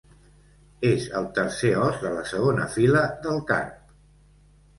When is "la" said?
2.15-2.25